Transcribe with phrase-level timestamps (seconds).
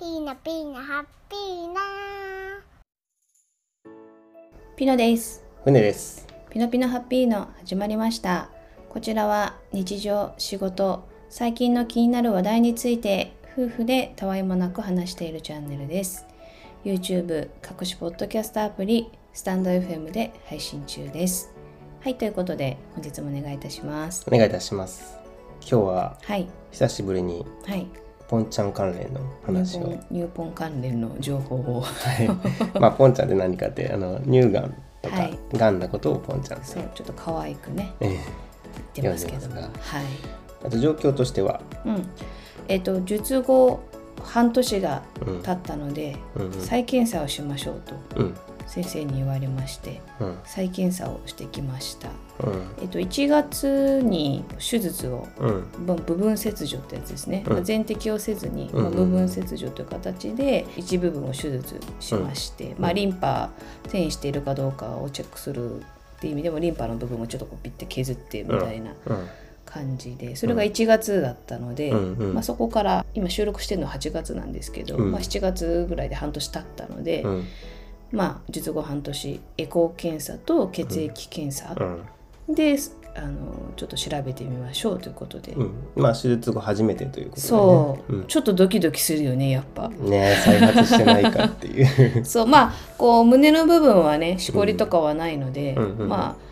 [0.00, 1.80] ピーナピーナハッピーな
[4.74, 5.44] ピノです。
[5.62, 6.26] 船です。
[6.48, 8.48] ピノピノハッピーの始まりました。
[8.88, 16.24] こちらは日常仕事最近の気になる話題について夫婦でたわいもなく話しているチャンネルです。
[16.82, 21.52] YouTube 各種ポッドキャストアプリスタンド FM で配信中です。
[22.00, 24.24] はいということで本日もお願いいたします。
[24.26, 25.18] お願いいたします。
[25.60, 26.48] 今日ははい。
[26.70, 27.86] 久しぶりにはい
[28.30, 29.80] ポンちゃん関連の話を。
[29.80, 31.80] 入ポン入ポン関連の情報を。
[31.80, 32.28] はい。
[32.78, 35.38] まあポンちゃんって何かってあの乳がんとか、はい。
[35.52, 36.58] がんなことをポンちゃん。
[36.58, 38.08] ってそうちょっと可愛くねええ。
[38.08, 38.22] 言っ
[38.94, 39.40] てますけど。
[39.40, 39.70] すはい。
[40.64, 42.08] あと状況としては、うん、
[42.68, 43.80] えっ、と術後
[44.22, 46.52] 半年がうん経ったので、うんうん。
[46.52, 47.82] 再検査をしましょう
[48.14, 48.20] と。
[48.20, 48.34] うん
[48.70, 50.38] 先生に言われましてうん。
[50.44, 52.08] 再検査をしてきました。
[52.38, 52.74] うん。
[52.80, 55.86] えっと1月に手術をうん。
[55.86, 57.52] ぶ部分切除ってやつですね、うん。
[57.54, 63.50] まあ、全摘をせずに、うんまあ、部分切除という形で一部分を手術しまして、まあ、リンパ
[63.86, 65.82] 転移しているかどうかをチェックするっ
[66.20, 69.28] ていう意味でもリンパの部分をちょっとこうピッて削ってみたいなうん。
[69.66, 72.14] 感じでそれが1月だったので、うん。
[72.14, 72.34] うん。
[72.34, 75.10] まあ、そこから今収録してるのは8月なんですけど、うん。
[75.10, 77.44] まあ、7月ぐらいで半年経ったので、うん
[78.12, 81.74] まあ術後半年エコー検査と血液検査。
[82.48, 82.54] うん。
[82.54, 82.76] で、
[83.14, 85.72] あのちょっと調べてみましょうということで、うん。
[85.96, 88.24] まあ手術後初めてということで、ね、そう、うん。
[88.26, 89.88] ちょっとドキドキするよねやっぱ。
[89.88, 92.24] ね再発してないかっていう。
[92.24, 92.46] そう。
[92.46, 96.49] まあこう胸の部分はねしこりとかはないので、まあ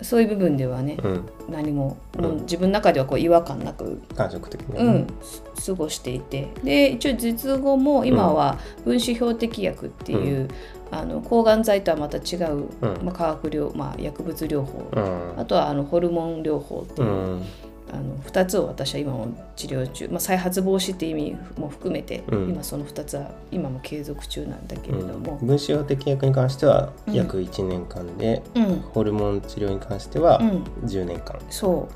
[0.00, 1.28] そういう部分ではね、うん。
[1.48, 2.24] 何も,、うん。
[2.24, 5.06] もう自分の中ではこう違和感なく感触的に、うん、
[5.54, 6.48] す過ごしていて。
[6.62, 10.48] で一応術後も今は分子標的薬っていう、
[10.90, 13.04] あの抗がん剤とはまた違う、うん。
[13.04, 15.40] まあ、化学療、まあ、薬物療法、うん。
[15.40, 17.42] あとはあのホルモン療法っていうう、ん
[17.92, 22.50] あの2つを私は今も治療中、まあ、再発防止っていう意味も含めて、うん。
[22.50, 27.14] 今その2つは今も継続中なんだけれども、分子標的薬に関してはうん。
[27.14, 28.80] 約1年間で、うん。
[28.80, 30.64] ホルモン治療に関してはうん。
[30.86, 31.38] 10年間。
[31.50, 31.88] そ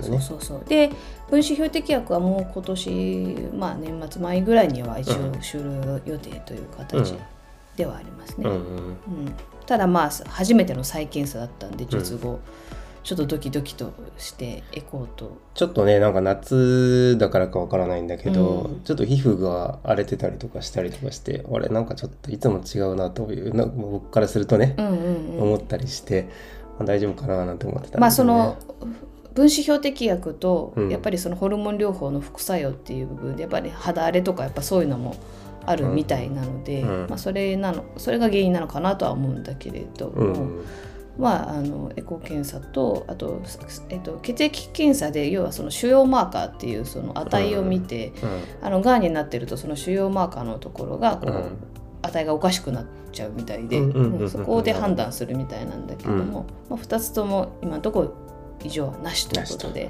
[0.00, 0.02] う。
[0.02, 0.20] そう。
[0.20, 0.62] そうそう。
[0.68, 0.90] で
[1.30, 5.40] 分子標的薬はもう今年、まあ、年末前ぐらいには一応うん。
[5.40, 7.18] 終了予定という形うん。
[7.76, 8.96] ではありますね、うんうんうん。
[9.66, 12.40] ただまあ初めての再検査だったんで術後、
[13.02, 15.38] ちょっとドキドキとしてエコーと。
[15.54, 18.80] ちょっとねなんか夏だからかわからないんだけど、うん。
[18.82, 25.42] ちょっと皮膚が荒れてたりとかしたりとかしてあれなんかちょっといつも違うなというな僕からするとね、うんうんうん。
[25.42, 26.28] 思ったりして、
[26.78, 28.32] まあ、大丈夫かななんて思ってたんまあですよね。
[28.32, 28.92] その
[29.34, 30.88] 分子標的薬とうん。
[30.90, 35.16] やっぱりそのホルモン療法の副作用っていう部分でやっぱり肌荒れとかやっぱそういうのも
[35.64, 37.06] あるみたいなので、うん。
[37.08, 40.64] まあ、それなのそれが原因なのかなとは思うんだけれども、うん
[41.18, 43.42] まあ、あのエコー検査とあと、
[43.90, 48.12] えっと、血液検査で要はその腫瘍マーカーっていうその値を見て、
[48.62, 51.58] あのがんになってるとその腫瘍マーカーのところがこう、うん。
[52.00, 54.30] 値がおかしくなっちゃうみたいで、うんうんうんうんうん。
[54.30, 58.14] そこで判断するみたいなんだけども、まあ、2つとも今のところ
[58.64, 59.88] 異常はなしということで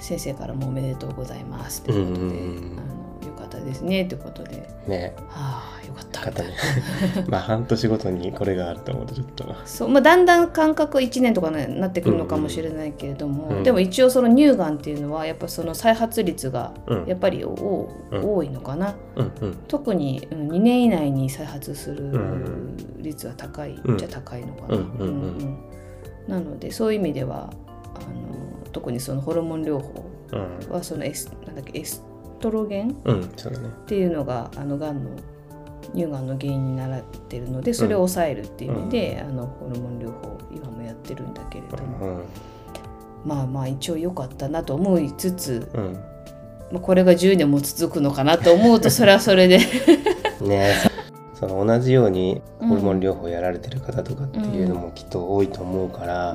[0.00, 2.34] 先生からもおめでとうございますということで、
[3.48, 5.14] ったですねということで、たね。
[5.28, 6.42] はあよかった。
[6.42, 6.54] ね。
[7.28, 9.88] まあ半年ごとにこれがあると思うとちょっとそう。
[9.88, 13.62] まあ、だんだん間隔1年とかになってくるのかもしれないけれども、うん。
[13.62, 17.06] でも一応その乳がんっていうのはやっぱその再発率がうん。
[17.06, 18.34] やっぱりお、うん。
[18.34, 18.94] 多いのかな。
[19.16, 19.58] うんうん。
[19.66, 23.98] 特にうん2年以内に再発するん率は高い、うん。
[23.98, 25.10] じゃ高いのかな、うんうんうん。
[25.10, 25.58] うん
[26.28, 27.50] なのでそういう意味では
[27.94, 30.72] あの特にそのホルモン療法うん。
[30.72, 32.04] はそのエスなんだっけエス
[32.38, 32.94] トロゲンっ
[33.86, 35.10] ていうのがあのがんの
[35.94, 42.24] 乳がんの原因になってるのでそれを抑えるっていう意味で、あのホルモン療法今もやってるんだけれども、うん。
[43.24, 45.92] まあまあ一応良かったなと思いつつ、うん。
[46.72, 49.58] まあ、これが10年も続くのかなと思うとそれはそれで。
[50.42, 50.87] ね
[51.38, 56.34] その同じようにホルモン療法やられてる方とかっていうのもきっと多いと思うから、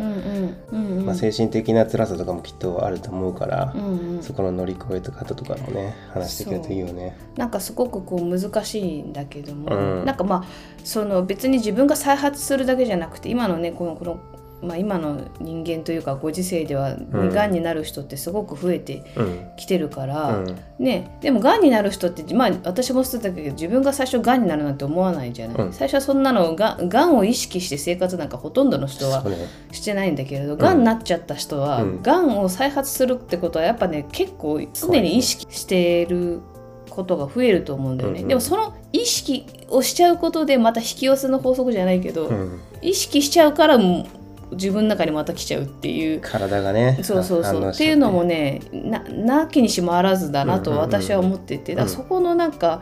[1.03, 4.23] まあ、精神的な辛さとかもきっとあると思うから、うんうん。
[4.23, 7.17] そこの乗り越え方とかもね話してくれるといいよね。
[7.35, 10.05] なんかすごくこう難しいんだけども、うん。
[10.05, 10.43] なんかまあ
[10.85, 14.19] その別に自分が再発するだけじゃなくて今のねこのこの、
[14.63, 17.29] まあ、今の人間というかご時世ではうん。
[17.29, 19.47] がんになる人ってすごく増えてうん。
[19.57, 20.57] きてるから、うん。
[20.79, 25.73] ね、でもがんになる人って、まあ、私もそうだけど自分が最初がんになるなんて思わないじゃない、うん。
[25.73, 29.25] 最初はそんなのががんを意識して生活なんかほとんどの人は
[29.71, 32.01] してないんだけれどがんになっちゃった人は、うん。
[32.01, 32.39] がん。
[32.39, 36.41] を再発するってことはやっぱね結構常に意識してる
[36.89, 38.27] ことが増えると思うんだよね、うんうん。
[38.29, 44.05] でもその意識をしちゃうことでまた引き寄せの法則じゃないけど、うん、意識しちゃうからもう
[44.53, 46.21] 自分の中にまた来ちゃうっていう。
[46.21, 47.85] 体がねそうそうそう、って。
[47.85, 52.81] いうのもねななきにしもあらずだなと私は思ってて、だそこのなんか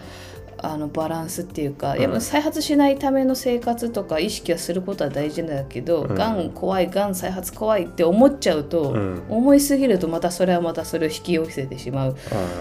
[0.63, 2.01] あのバランスっていうか、うん。
[2.01, 6.15] やっぱ再発しないための生活とか意識はすることは大事なんだけど、うん。
[6.15, 9.23] がん怖いがん再発怖いって思っちゃうと、うん。
[9.29, 12.15] 思いすぎるとまたそれはまたそれを引き寄せてしまう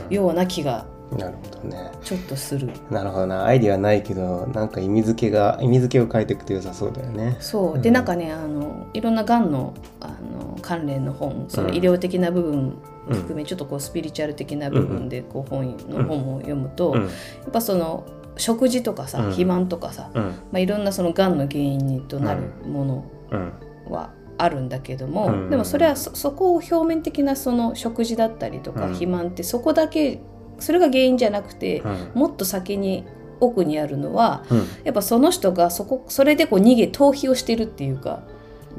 [0.09, 1.91] ような気がうんなるほどね。
[2.03, 2.71] ちょっとする。
[2.91, 3.45] なるほどな。
[3.45, 7.37] アイディアないけどなんか意味付けが意味付けを変えていくと良さそうだよね。
[7.41, 7.75] そう。
[7.75, 7.83] うん。
[7.83, 12.79] でなんかねあのいろんながんのあの関連の本その医療的な部分
[13.09, 17.03] 含め、ちょっとこうスピリチュアル的な部分でこう本の本を読むと、うん。
[17.03, 17.09] や
[17.49, 19.25] っぱその食事とかさ、うん。
[19.27, 20.23] 肥満とかさ、うん。
[20.23, 23.53] まあ、いろんなそのがんの原因となるものうん。
[23.91, 25.51] はあるんだけども、うん。
[25.51, 28.89] でもそれはそそこを表面的なその食事だったりとか、うん。
[28.91, 30.21] 肥満ってそこだけ
[30.61, 32.11] それが原因じゃなくて、うん。
[32.15, 33.05] もっと先に
[33.41, 34.59] 奥にあるのはうん。
[34.85, 38.23] やっぱその人がそこそれでこう逃げ逃避をしてるっていうか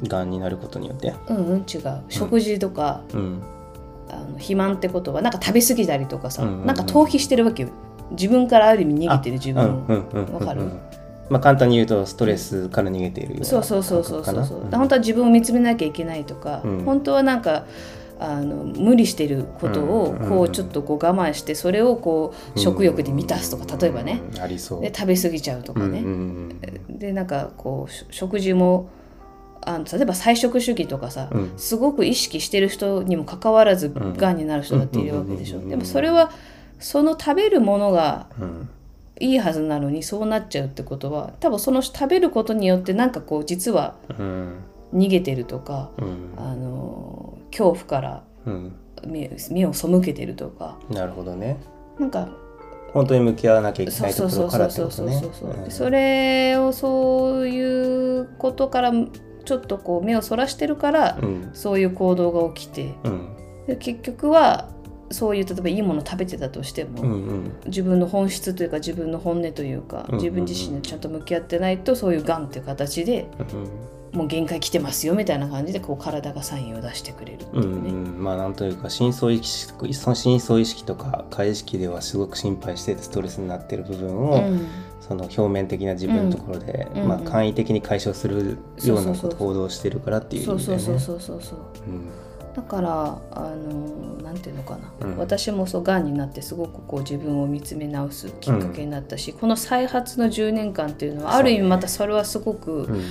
[0.06, 1.14] がんになることによって？
[1.28, 2.02] うんうん違う。
[2.08, 3.42] 食事とか、うん。
[4.08, 6.66] あの肥満ってことはなんか食べ過ぎたりとかさ、うんうんうん。
[6.66, 7.70] なんか逃避してるわけよ。
[8.10, 10.62] 自分からある意味逃げてる自うん分を、うんかる？
[11.30, 14.78] まあ簡単に言うとストレスから逃げているようなそうそうそうそうそうそう、感覚かな？
[14.78, 16.84] 本当は自分を見つめなきゃいけないとか、うん。
[16.84, 17.64] 本当はなんか
[18.18, 24.20] あの無理してることをこうちょっとこう我慢してそれをこう食欲で満たすとか例えばね。
[24.34, 24.40] うん。
[24.40, 24.80] ありそう。
[24.80, 26.04] で食べ過ぎちゃうとかね、
[26.88, 28.88] でなんかこうし食事も
[29.64, 31.52] あの例えば菜食主義とかさ、うん。
[31.56, 35.68] すごく意識してる人にもかかわらずんがんになる人だっているわけでしょ、うん。
[35.68, 36.30] でもそれは
[36.78, 38.68] その食べるものがうん。
[39.20, 44.54] いいはずなのにそうなっちゃうってことは多分その食べることによってなんかこう実はうん。
[44.92, 46.34] 逃げてるとか、うん。
[46.36, 47.21] あの
[47.52, 48.76] 恐怖からうん。
[49.06, 50.78] 目目を背けてるとか。
[50.90, 51.58] なるほどね。
[51.98, 52.28] なんか
[52.92, 58.92] 本当に向き合わなきゃいけそうないとそうそうころからそうってことねそれをそういうことから
[59.44, 61.50] ちょっとこう目をそらしてるから、うん。
[61.52, 62.94] そういう行動が起きて。
[63.04, 63.36] うん。
[63.66, 64.68] で結局は
[65.10, 67.52] そういう例えばいいもの食べてたとしても、うんうん。
[67.66, 73.26] 自分の本質というか自分の本音というか自分自身にちゃんと向き合ってないとそういうがんっていう形で
[74.12, 77.90] もう限界来てますよみたいな感じでこう体がサインを出してくれるってういうんね。
[77.90, 84.66] うん、まあなんというか深層意識その深層意識とか下意識ではすごく心配しててストレスになってる部分を、うん。
[85.00, 87.10] その表面的な自分のところで、まあ、うん。
[87.22, 90.46] うん簡易的に解消するような行動をしてるからっていうね。
[90.46, 91.58] そうそうそうそうそう。
[91.86, 92.10] うん
[92.54, 95.16] だからあのなんていうのかな、うん。
[95.16, 103.02] 私もそうがんになってすごくこう自分を見つめ直すきっかけになったし、この再発の10年間っていうのはある意味またそれはすごく、うん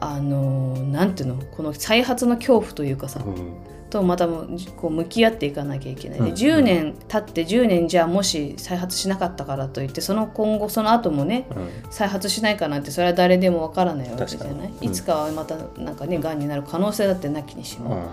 [0.00, 1.42] あのなんていうの？
[1.56, 3.54] この再発の恐怖というかさ、うん。
[3.90, 4.44] とまたも
[4.76, 6.34] こう向き合っていかなきゃいけない、でうん。
[6.34, 11.90] 10年経って10年じゃあもし再発しなかったからといってその今後その後もねうん。
[11.90, 14.72] 再発しないかなってそれは誰でもわからないわけじゃない？
[14.82, 16.38] いつかはまたなんかねがん。
[16.38, 18.08] になる可能性だってなきにしうもん。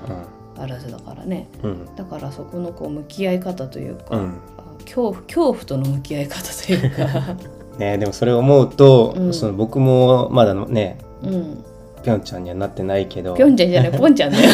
[0.58, 1.50] あらずだからね。
[1.62, 1.96] うん。
[1.98, 4.18] だからそこのこう向き合い方というか、
[4.86, 7.36] 恐怖恐怖との向き合い方というか。
[7.78, 9.34] ねでもそれを思うと、うん。
[9.34, 11.66] その僕もまだねうん
[12.06, 13.34] ぴょんちゃんにはなってないけど。
[13.34, 13.92] ぴょんちゃんじゃない。
[13.98, 14.50] ポンちゃんだよ。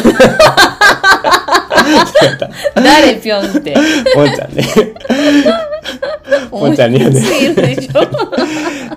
[2.74, 3.74] 誰ぴょんって。
[4.14, 4.64] ぽんちゃんね。
[6.50, 7.20] ぽんちゃんにはね。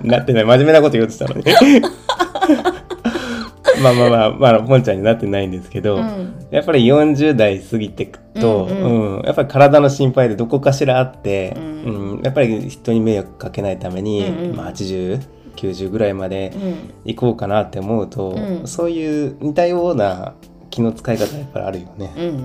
[0.04, 0.46] なってない。
[0.46, 1.44] 真面目なこと言おうとしたのに。
[3.84, 6.48] まあまあまあまあぽんちゃんになってないんですけど、うん。
[6.50, 9.22] やっぱり40代過ぎてくと、ううん。
[9.22, 14.56] んやっぱり体の心配でどこかしらあって、ううんやっぱり人に迷惑かけないために、うんうん。
[14.56, 14.72] まあ、
[15.56, 16.76] 8090ぐらいまでうん。
[17.06, 18.68] 行こうかなって思うと、うん。
[18.68, 20.34] そういう似たような
[20.70, 22.14] 気の使い方やっぱりあるよね。
[22.18, 22.36] うんうん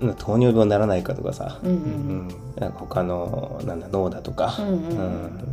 [0.00, 0.08] うん。
[0.08, 0.14] うん。
[0.14, 2.28] 糖尿病にならないかとかさ、うんうんうん。
[2.56, 4.74] なんか他のなんだ脳だとか、うんうん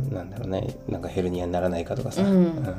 [0.06, 0.14] うん。
[0.14, 0.76] なんだろうね。
[0.88, 2.62] なんかヘルニアにならないかとかさ、うん。
[2.64, 2.76] だか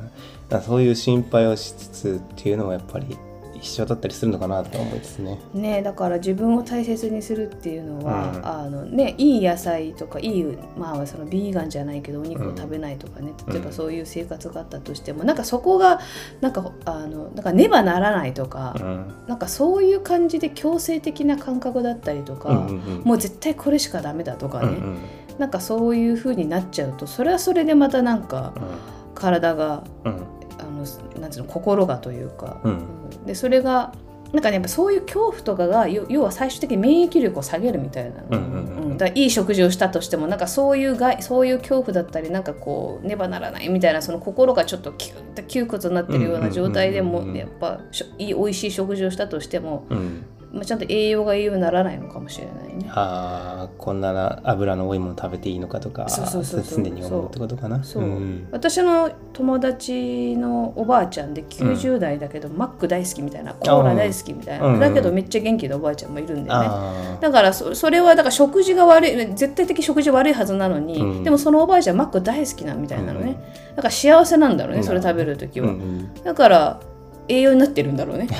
[0.49, 3.17] らそういう心配をしつつっていうのはやっぱり
[3.61, 5.39] 一緒だったりするのかなと思いですね。
[5.53, 8.45] ねだから自分を大切にするっていうのは、うん。
[8.45, 13.53] あのねいい野菜とかいいまあそのビーガンじゃないけどお肉を食べないとかね、うん。
[13.53, 15.99] 例えばそういう生活があったとしてもなんかそこが
[16.41, 19.13] なんかあのなんかねばならないとか、うん。
[19.27, 23.03] なんかそういう感じで強制的な感覚だったりとか、うんうんうん。
[23.03, 24.97] もう絶対これしかダメだとかね、うんうん。
[25.37, 28.53] なんかそういう風になっちゃうとそれはそれでまたなんか
[29.15, 30.13] 体がうん。
[30.13, 30.38] あ
[30.79, 33.25] のなんうの心がというか、うん。
[33.25, 33.93] でそれが
[34.31, 52.89] なんかねやっぱそういう恐怖とかがよ要は最終的に免疫力を下げるみたいな、うんうんうんだいい食事をしたとしてもなんかそういうがそういう恐怖だったりなんかこうねばならないみたいなその心がちょっとキュッと窮屈になってるような状態でもやっぱしょいい美味しい食事をしたとしてもうんまあ、ちゃんと栄養が栄養にならないのかもしれないね。
[52.91, 56.83] ああこんなな油の多いもの食べていいのかとかそうそうそうそう。
[56.83, 57.83] 常に思うってことかな？
[57.83, 58.47] そう、ん。
[58.51, 64.79] 私の友達のおばあちゃんで90代だけど、マック大好きみたいなコーラ大好きみたいな、うん。
[64.79, 71.23] だけどめっちゃ元気なおばあちゃんもいるんだよね、あだからそそれはだから食事が悪い絶対的食事悪いはずなのに、うん。
[71.23, 73.37] でもそのおばあちゃんマック大好きなみたいなのね、
[73.75, 76.13] だから幸せなんだろうねそれ食べる時あ、は、うんうん。
[76.23, 76.79] だから
[77.27, 78.27] 栄養になってるんだろうね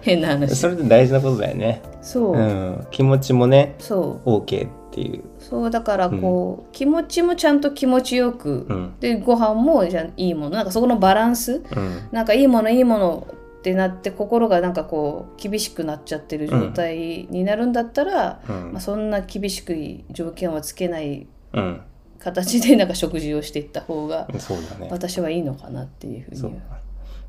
[0.00, 0.56] 変な話。
[0.56, 4.38] それって大事なことだよね、そう、うん、気持ちもねそう。
[4.38, 8.94] OK っていう、そうだからこう、気持ちもちゃんと気持ちよく、うん。
[9.00, 12.08] でご飯もじゃあいいものなんかそこのバランスうん。
[12.12, 13.26] なんかいいものいいもの
[13.58, 18.72] ってなって心がなんかこう厳しくなっちゃってる状態になるんだったら、うん。
[18.72, 21.80] まあ、そんな厳しくい条件はつけないうん、
[22.20, 24.88] 形でなんか食事をしていった方がそうだね。
[24.90, 26.60] 私はいいのかなっていうふうに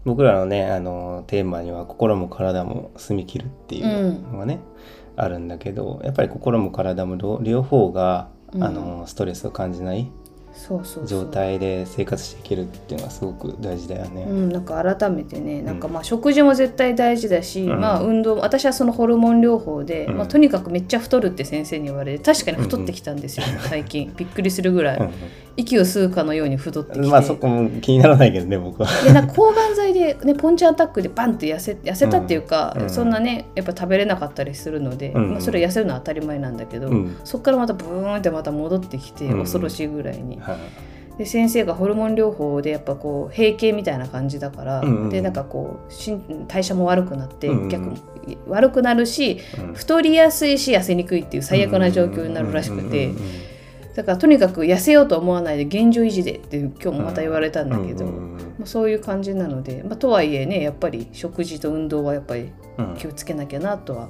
[0.05, 4.59] 僕らのねあのテーマには心も体も澄み切るっていうのがね、
[5.15, 8.63] あるんだけどやっぱり心も体も両両方が、うん。
[8.63, 10.11] あのストレスを感じない
[11.05, 14.23] 状態で生活していけるっていうのはすごく大事だよね。
[14.23, 17.79] うん、なんか改めてねなんかまあ食事も絶対大事だし、うん。
[17.79, 20.17] まあ運動も私はそのホルモン療法で、うん。
[20.17, 24.13] まあ、とにかくめっちゃ太るって先生に言われて確かに太ってきたんですよ、最近。
[24.17, 25.11] びっくりするぐらい、うん
[25.57, 28.89] 息を吸うかのように太ってきて、うんまあそこも気にならないけどね僕は。
[29.03, 32.89] でなんか抗がん剤で、ね、ポンチアタックでバンって痩せ痩せたっていうか、うん。
[32.89, 35.31] そんなねやっぱ食べれなかったりするので、うん。
[35.33, 37.17] まあ、それは痩せるのは当たり前なんだけど、うん。
[37.23, 39.39] そこからまたブーンってまた戻ってきて、うん。
[39.39, 40.39] 恐ろしいぐらいに。
[40.39, 40.57] はい。
[41.17, 45.91] で先生がホルモン療法でやっぱこう閉経みたいな感じだから、うんうんでなんかこう
[46.47, 48.01] 代謝も悪くなって、うんうん逆に
[48.47, 49.73] 悪くなるしうん。
[49.73, 53.50] 太りやすいし痩せにくいっていう最悪な状況になるらしくて、うんうんうん
[53.95, 62.95] だからとにかく痩せようと思わないで現状維持でって今日もまた言われたんだけど、まあ、そういう感じなので、まあ、とはいえねやっぱり食事と運動はやっぱりうん。
[62.97, 64.09] 気をつけなきゃなとは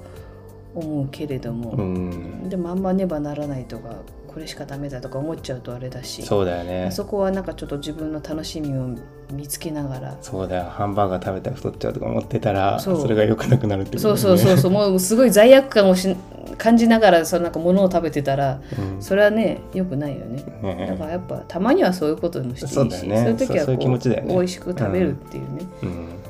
[0.74, 2.50] 思うけれども、うん。
[2.50, 3.96] でもあんまねばならないとか
[4.34, 6.24] これしかダメだとか思っちゃうとあれだし。
[6.24, 6.90] そうだよね。
[6.92, 8.96] そこはなんかちょっと自分の楽しみを
[9.32, 10.64] 見つけながらそうだよ。
[10.66, 14.72] ハンバーガー食べたら太っちゃうとか思ってたらそそうれが良くなくなるってことそうそうそうそう。
[14.72, 16.16] もうすごい罪悪感をし
[16.58, 19.02] 感じながらそのなんか物を食べてたらうん。
[19.02, 20.44] それはね良くないよね。
[20.62, 23.30] ねだからやっぱたまにはそういうこともしていいしそうだよね。
[23.30, 24.26] いう時はそうそういうね。
[24.28, 26.22] 美味しく食べるっていうね、うん。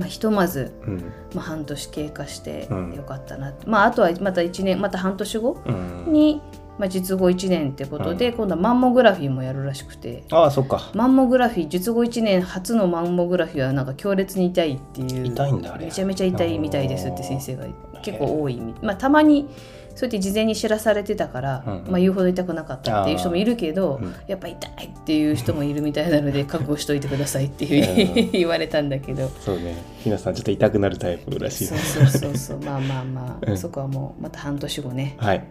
[0.00, 0.98] まあひとまず、うん。
[1.34, 2.94] まあ、半年経過してうん。
[2.94, 3.50] よかったな。
[3.50, 5.72] って、まああとはまた1年また半年後う
[6.10, 6.12] ん。
[6.12, 6.40] に、
[6.78, 10.24] まあ、術後1年ってことで、今度はマンモグラフィーもやるらしくて。
[10.30, 10.90] ああそっか。
[10.94, 15.26] マンモグラフィー術後1年初のマンモグラフィーはなんか強烈に痛いっていう。
[15.26, 15.86] 痛いんだあれ。
[15.86, 17.66] めちゃめちゃ痛いみたいですって先生が。
[18.02, 18.56] 結構多い。
[18.56, 19.48] みまあたまに
[19.94, 24.14] そうやって事前に知らされてたから、うんまあ、言うほど痛くなかったっていう人もいるけど、うん。
[24.26, 29.28] やっぱ痛いっていう人もいるみたいなので覚悟しといてくださいっていう 言われたんだけど。
[29.40, 29.76] そうね。
[29.98, 31.64] ひなさんちょっと痛くなるタイプらしい。
[31.66, 32.60] そうそうそうそう。
[32.60, 33.58] まあまあまあ、うん。
[33.58, 35.14] そこはもうまた半年後ね。
[35.18, 35.44] はい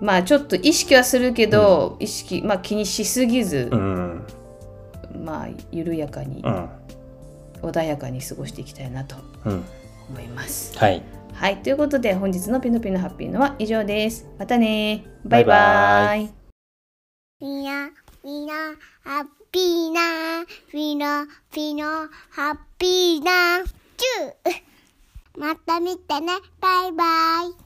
[0.00, 4.26] まあちょっと意識はするけど、意識、まあ、気にしすぎず、うん。
[5.24, 6.68] まあ緩やかに、うん。
[7.62, 9.64] 穏やかに過ごしていきたいなとうん。
[10.10, 10.76] 思います。
[10.78, 11.02] はい。
[11.32, 14.26] はい、ということで本日のピノピノハッピーのは以上です。
[14.38, 15.04] またね。
[15.24, 16.34] バイババイバイ。
[17.40, 17.90] みな、
[18.24, 18.54] みな、
[19.04, 23.62] ハッピーな、みな、みな、ハッピーな、
[23.96, 25.38] チュー。
[25.38, 27.04] また見てね、バイバ
[27.62, 27.65] イ。